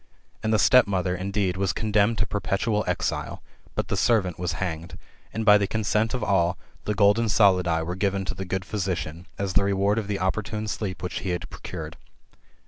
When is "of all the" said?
6.15-6.95